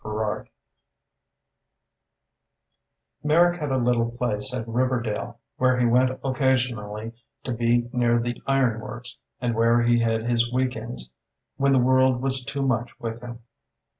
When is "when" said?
11.57-11.71